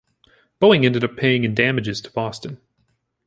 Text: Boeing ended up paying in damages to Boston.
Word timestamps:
Boeing 0.59 0.83
ended 0.83 1.03
up 1.03 1.15
paying 1.15 1.43
in 1.43 1.53
damages 1.53 2.01
to 2.01 2.09
Boston. 2.09 2.57